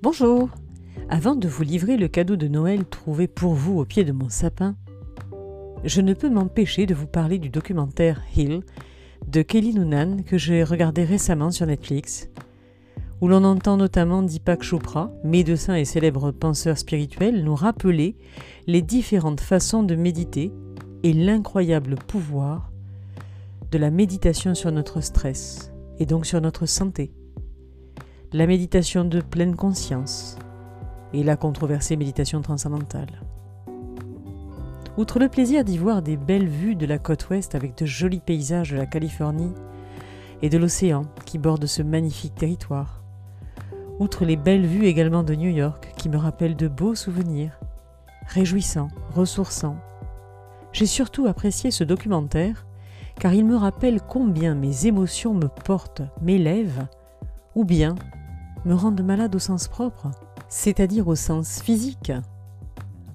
Bonjour 0.00 0.48
Avant 1.08 1.34
de 1.34 1.48
vous 1.48 1.64
livrer 1.64 1.96
le 1.96 2.06
cadeau 2.06 2.36
de 2.36 2.46
Noël 2.46 2.84
trouvé 2.84 3.26
pour 3.26 3.54
vous 3.54 3.80
au 3.80 3.84
pied 3.84 4.04
de 4.04 4.12
mon 4.12 4.28
sapin, 4.28 4.76
je 5.82 6.00
ne 6.00 6.14
peux 6.14 6.30
m'empêcher 6.30 6.86
de 6.86 6.94
vous 6.94 7.08
parler 7.08 7.40
du 7.40 7.48
documentaire 7.48 8.22
Hill 8.36 8.60
de 9.26 9.42
Kelly 9.42 9.74
Noonan 9.74 10.18
que 10.24 10.38
j'ai 10.38 10.62
regardé 10.62 11.02
récemment 11.02 11.50
sur 11.50 11.66
Netflix, 11.66 12.28
où 13.20 13.26
l'on 13.26 13.42
entend 13.42 13.76
notamment 13.76 14.22
Deepak 14.22 14.62
Chopra, 14.62 15.10
médecin 15.24 15.74
et 15.74 15.84
célèbre 15.84 16.30
penseur 16.30 16.78
spirituel, 16.78 17.42
nous 17.42 17.56
rappeler 17.56 18.16
les 18.68 18.82
différentes 18.82 19.40
façons 19.40 19.82
de 19.82 19.96
méditer 19.96 20.52
et 21.02 21.12
l'incroyable 21.12 21.96
pouvoir 21.96 22.70
de 23.72 23.78
la 23.78 23.90
méditation 23.90 24.54
sur 24.54 24.70
notre 24.70 25.00
stress 25.00 25.72
et 25.98 26.06
donc 26.06 26.24
sur 26.24 26.40
notre 26.40 26.66
santé. 26.66 27.10
La 28.34 28.46
méditation 28.46 29.06
de 29.06 29.22
pleine 29.22 29.56
conscience 29.56 30.36
et 31.14 31.22
la 31.22 31.38
controversée 31.38 31.96
méditation 31.96 32.42
transcendantale. 32.42 33.22
Outre 34.98 35.18
le 35.18 35.30
plaisir 35.30 35.64
d'y 35.64 35.78
voir 35.78 36.02
des 36.02 36.18
belles 36.18 36.46
vues 36.46 36.74
de 36.74 36.84
la 36.84 36.98
côte 36.98 37.30
ouest 37.30 37.54
avec 37.54 37.78
de 37.78 37.86
jolis 37.86 38.20
paysages 38.20 38.72
de 38.72 38.76
la 38.76 38.84
Californie 38.84 39.54
et 40.42 40.50
de 40.50 40.58
l'océan 40.58 41.06
qui 41.24 41.38
borde 41.38 41.64
ce 41.64 41.80
magnifique 41.80 42.34
territoire, 42.34 43.02
outre 43.98 44.26
les 44.26 44.36
belles 44.36 44.66
vues 44.66 44.84
également 44.84 45.22
de 45.22 45.34
New 45.34 45.50
York 45.50 45.94
qui 45.96 46.10
me 46.10 46.18
rappellent 46.18 46.56
de 46.56 46.68
beaux 46.68 46.94
souvenirs, 46.94 47.58
réjouissants, 48.26 48.88
ressourçants, 49.14 49.78
j'ai 50.72 50.84
surtout 50.84 51.26
apprécié 51.26 51.70
ce 51.70 51.82
documentaire 51.82 52.66
car 53.18 53.32
il 53.32 53.46
me 53.46 53.56
rappelle 53.56 54.02
combien 54.02 54.54
mes 54.54 54.84
émotions 54.84 55.32
me 55.32 55.48
portent, 55.48 56.02
m'élèvent, 56.20 56.86
ou 57.54 57.64
bien 57.64 57.94
me 58.64 58.74
rendent 58.74 59.02
malade 59.02 59.34
au 59.34 59.38
sens 59.38 59.68
propre, 59.68 60.10
c'est-à-dire 60.48 61.08
au 61.08 61.14
sens 61.14 61.60
physique. 61.60 62.12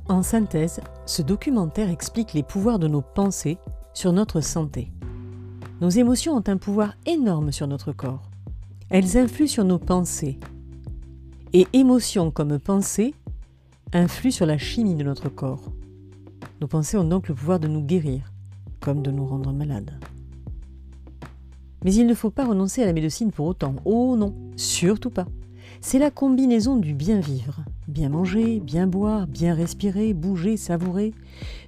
En 0.10 0.22
synthèse, 0.22 0.82
ce 1.06 1.22
documentaire 1.22 1.90
explique 1.90 2.34
les 2.34 2.44
pouvoirs 2.44 2.80
de 2.80 2.88
nos 2.88 3.02
pensées 3.02 3.58
sur 3.94 4.12
notre 4.12 4.42
santé. 4.42 4.92
Nos 5.82 5.90
émotions 5.90 6.36
ont 6.36 6.44
un 6.48 6.58
pouvoir 6.58 6.96
énorme 7.06 7.52
sur 7.52 7.68
notre 7.68 7.92
corps. 7.92 8.30
Elles 8.90 9.18
influent 9.18 9.48
sur 9.48 9.64
nos 9.64 9.80
pensées. 9.80 10.40
Et 11.54 11.68
émotions 11.74 12.32
comme 12.32 12.60
pensées 12.60 13.14
influent 13.94 14.32
sur 14.32 14.46
la 14.46 14.58
chimie 14.58 14.96
de 14.96 15.04
notre 15.04 15.30
corps. 15.30 15.72
Nos 16.62 16.68
pensées 16.68 16.98
ont 16.98 17.04
donc 17.04 17.28
le 17.28 17.36
pouvoir 17.36 17.60
de 17.60 17.68
nous 17.68 17.82
guérir, 17.82 18.32
comme 18.80 19.02
de 19.02 19.12
nous 19.12 19.26
rendre 19.26 19.52
malades. 19.52 20.00
Mais 21.84 21.94
il 21.94 22.06
ne 22.08 22.14
faut 22.14 22.30
pas 22.30 22.46
renoncer 22.46 22.82
à 22.84 22.86
la 22.86 22.94
médecine 22.94 23.32
pour 23.32 23.48
autant. 23.48 23.76
Oh 23.86 24.16
non, 24.16 24.34
surtout 24.56 25.10
pas. 25.10 25.28
C'est 25.82 26.00
la 26.00 26.12
combinaison 26.12 26.78
du 26.78 26.94
bien 26.94 27.20
vivre. 27.20 27.62
Bien 27.88 28.10
manger, 28.10 28.62
bien 28.62 28.88
boire, 28.88 29.28
bien 29.28 29.54
respirer, 29.54 30.14
bouger, 30.14 30.56
savourer. 30.56 31.14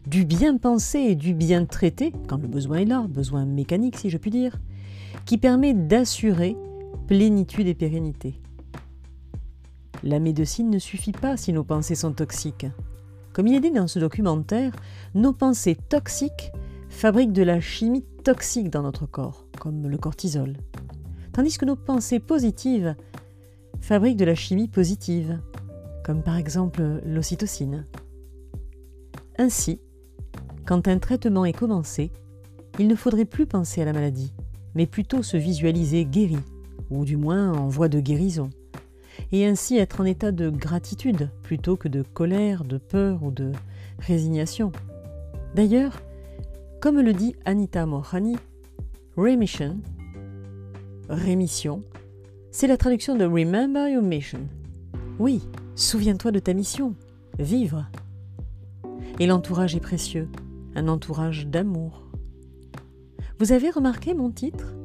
Du 0.08 0.24
bien 0.24 0.58
penser 0.58 1.00
et 1.00 1.16
du 1.16 1.34
bien 1.34 1.66
traiter, 1.66 2.14
quand 2.28 2.42
le 2.42 2.48
besoin 2.48 2.78
est 2.78 2.86
là, 2.86 3.06
besoin 3.10 3.46
mécanique 3.46 3.98
si 3.98 4.10
je 4.10 4.18
puis 4.18 4.32
dire, 4.32 4.58
qui 5.26 5.38
permet 5.38 5.74
d'assurer 5.74 6.56
plénitude 7.08 7.68
et 7.68 7.74
pérennité. 7.74 8.40
La 10.04 10.20
médecine 10.20 10.70
ne 10.70 10.80
suffit 10.80 11.12
pas 11.12 11.36
si 11.36 11.52
nos 11.52 11.64
pensées 11.64 11.96
sont 11.96 12.14
toxiques. 12.14 12.68
Comme 13.34 13.48
il 13.48 13.56
est 13.56 13.60
dit 13.60 13.72
dans 13.72 13.88
ce 13.88 14.00
documentaire, 14.00 14.72
nos 15.14 15.34
pensées 15.34 15.76
toxiques 15.76 16.52
fabriquent 16.90 17.34
de 17.34 17.44
la 17.44 17.60
chimie 17.60 18.06
toxique 18.26 18.72
dans 18.72 18.82
notre 18.82 19.06
corps, 19.06 19.46
comme 19.60 19.88
le 19.88 19.98
cortisol. 19.98 20.58
Tandis 21.32 21.60
que 21.60 21.66
nos 21.66 21.76
pensées 21.76 22.20
positives 22.20 22.96
fabriquent 23.80 24.18
de 24.18 24.26
la 24.26 24.34
chimie 24.34 24.68
positive, 24.68 25.40
comme 26.04 26.24
par 26.24 26.36
exemple 26.36 26.82
l'ocytocine. 27.06 27.86
Ainsi, 29.38 29.80
quand 30.66 30.88
un 30.88 30.98
traitement 30.98 31.46
est 31.46 31.54
commencé, 31.54 32.12
il 32.80 32.88
ne 32.88 32.96
faudrait 32.96 33.26
plus 33.26 33.46
penser 33.46 33.84
à 33.84 33.86
la 33.86 33.94
maladie, 33.94 34.34
mais 34.74 34.88
plutôt 34.88 35.22
se 35.22 35.38
visualiser 35.38 36.04
guéri, 36.04 36.40
ou 36.90 37.06
du 37.06 37.18
moins 37.18 37.54
en 37.54 37.68
voie 37.68 37.90
de 37.90 38.00
guérison 38.00 38.50
et 39.32 39.46
ainsi 39.46 39.78
être 39.78 40.02
en 40.02 40.06
état 40.06 40.32
de 40.32 40.50
gratitude 40.50 41.30
plutôt 41.44 41.78
que 41.78 41.88
de 41.88 42.02
colère, 42.02 42.64
de 42.64 42.78
peur 42.78 43.24
ou 43.24 43.32
de 43.32 43.52
résignation. 44.00 44.72
D'ailleurs, 45.54 46.02
comme 46.86 47.02
le 47.02 47.14
dit 47.14 47.36
Anita 47.46 47.88
Mohani, 47.88 48.36
remission, 49.18 49.80
rémission, 51.10 51.82
c'est 52.52 52.68
la 52.68 52.78
traduction 52.78 53.16
de 53.16 53.26
Remember 53.26 53.90
Your 53.90 54.04
Mission. 54.04 54.42
Oui, 55.18 55.42
souviens-toi 55.74 56.32
de 56.32 56.38
ta 56.38 56.54
mission, 56.54 56.94
vivre. 57.40 57.88
Et 59.20 59.26
l'entourage 59.26 59.76
est 59.76 59.80
précieux, 59.80 60.30
un 60.76 60.88
entourage 60.88 61.48
d'amour. 61.48 62.04
Vous 63.40 63.52
avez 63.52 63.72
remarqué 63.72 64.14
mon 64.14 64.30
titre? 64.30 64.76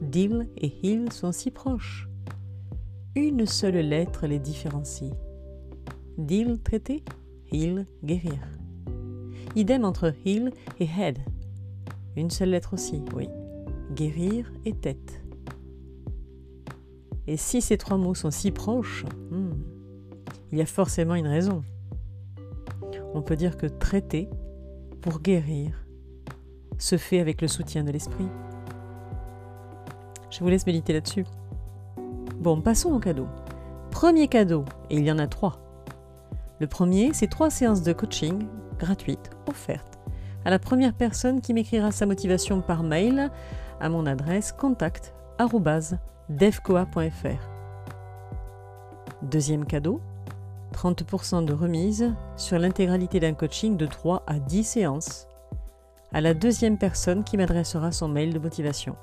Deal 0.00 0.46
et 0.58 0.72
Hill 0.84 1.10
sont 1.10 1.32
si 1.32 1.50
proches 1.50 2.08
une 3.16 3.46
seule 3.46 3.78
lettre 3.78 4.28
les 4.28 4.38
différencie. 4.38 5.12
Deal 6.18 6.60
traiter, 6.60 7.02
heal 7.50 7.84
guérir. 8.04 8.38
Idem 9.56 9.84
entre 9.84 10.14
heal 10.24 10.52
et 10.78 10.84
head. 10.86 11.18
Une 12.18 12.30
seule 12.30 12.50
lettre 12.50 12.74
aussi, 12.74 13.00
oui. 13.14 13.28
Guérir 13.94 14.50
et 14.64 14.72
tête. 14.72 15.22
Et 17.28 17.36
si 17.36 17.62
ces 17.62 17.78
trois 17.78 17.96
mots 17.96 18.16
sont 18.16 18.32
si 18.32 18.50
proches, 18.50 19.04
hmm, 19.30 19.52
il 20.50 20.58
y 20.58 20.60
a 20.60 20.66
forcément 20.66 21.14
une 21.14 21.28
raison. 21.28 21.62
On 23.14 23.22
peut 23.22 23.36
dire 23.36 23.56
que 23.56 23.66
traiter, 23.66 24.28
pour 25.00 25.20
guérir, 25.20 25.86
se 26.76 26.96
fait 26.96 27.20
avec 27.20 27.40
le 27.40 27.46
soutien 27.46 27.84
de 27.84 27.92
l'esprit. 27.92 28.26
Je 30.28 30.40
vous 30.40 30.48
laisse 30.48 30.66
méditer 30.66 30.94
là-dessus. 30.94 31.24
Bon, 32.40 32.60
passons 32.60 32.92
au 32.92 32.98
cadeau. 32.98 33.28
Premier 33.92 34.26
cadeau, 34.26 34.64
et 34.90 34.96
il 34.96 35.04
y 35.04 35.12
en 35.12 35.20
a 35.20 35.28
trois. 35.28 35.60
Le 36.58 36.66
premier, 36.66 37.14
c'est 37.14 37.28
trois 37.28 37.50
séances 37.50 37.84
de 37.84 37.92
coaching 37.92 38.44
gratuites 38.76 39.30
offertes 39.46 39.97
à 40.48 40.50
la 40.50 40.58
première 40.58 40.94
personne 40.94 41.42
qui 41.42 41.52
m'écrira 41.52 41.92
sa 41.92 42.06
motivation 42.06 42.62
par 42.62 42.82
mail 42.82 43.30
à 43.82 43.90
mon 43.90 44.06
adresse 44.06 44.52
contact@devcoa.fr. 44.52 47.50
Deuxième 49.20 49.66
cadeau, 49.66 50.00
30% 50.72 51.44
de 51.44 51.52
remise 51.52 52.14
sur 52.38 52.58
l'intégralité 52.58 53.20
d'un 53.20 53.34
coaching 53.34 53.76
de 53.76 53.84
3 53.84 54.22
à 54.26 54.38
10 54.38 54.64
séances 54.64 55.28
à 56.14 56.22
la 56.22 56.32
deuxième 56.32 56.78
personne 56.78 57.24
qui 57.24 57.36
m'adressera 57.36 57.92
son 57.92 58.08
mail 58.08 58.32
de 58.32 58.38
motivation. 58.38 58.96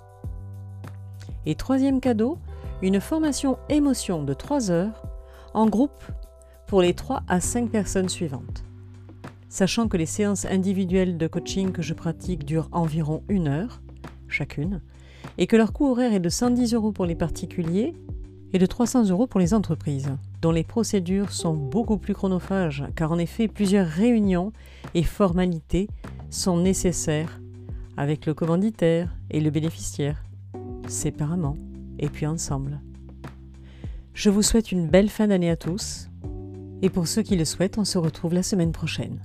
Et 1.45 1.53
troisième 1.53 1.99
cadeau, 1.99 2.39
une 2.81 2.99
formation 2.99 3.59
émotion 3.69 4.23
de 4.23 4.33
3 4.33 4.71
heures 4.71 5.03
en 5.53 5.67
groupe 5.67 6.03
pour 6.65 6.81
les 6.81 6.95
3 6.95 7.21
à 7.27 7.39
5 7.39 7.69
personnes 7.69 8.09
suivantes. 8.09 8.63
Sachant 9.49 9.87
que 9.87 9.97
les 9.97 10.05
séances 10.05 10.45
individuelles 10.45 11.17
de 11.17 11.27
coaching 11.27 11.71
que 11.71 11.81
je 11.81 11.93
pratique 11.93 12.45
durent 12.45 12.69
environ 12.71 13.23
une 13.29 13.47
heure 13.47 13.81
chacune, 14.27 14.81
et 15.37 15.47
que 15.47 15.55
leur 15.55 15.73
coût 15.73 15.87
horaire 15.87 16.13
est 16.13 16.19
de 16.19 16.29
110 16.29 16.73
euros 16.73 16.91
pour 16.91 17.05
les 17.05 17.15
particuliers 17.15 17.93
et 18.53 18.59
de 18.59 18.65
300 18.65 19.09
euros 19.09 19.27
pour 19.27 19.39
les 19.39 19.53
entreprises, 19.53 20.09
dont 20.41 20.51
les 20.51 20.63
procédures 20.63 21.31
sont 21.31 21.53
beaucoup 21.53 21.97
plus 21.97 22.13
chronophages, 22.13 22.83
car 22.95 23.11
en 23.11 23.17
effet 23.17 23.47
plusieurs 23.47 23.87
réunions 23.87 24.53
et 24.93 25.03
formalités 25.03 25.89
sont 26.29 26.57
nécessaires 26.57 27.39
avec 27.97 28.25
le 28.25 28.33
commanditaire 28.33 29.15
et 29.31 29.39
le 29.39 29.49
bénéficiaire, 29.49 30.23
séparément 30.87 31.57
et 31.99 32.09
puis 32.09 32.25
ensemble. 32.25 32.79
Je 34.13 34.29
vous 34.29 34.41
souhaite 34.41 34.71
une 34.71 34.87
belle 34.87 35.09
fin 35.09 35.27
d'année 35.27 35.49
à 35.49 35.57
tous, 35.57 36.09
et 36.81 36.89
pour 36.89 37.07
ceux 37.07 37.21
qui 37.21 37.35
le 37.35 37.45
souhaitent, 37.45 37.77
on 37.77 37.85
se 37.85 37.97
retrouve 37.97 38.33
la 38.33 38.43
semaine 38.43 38.71
prochaine. 38.71 39.17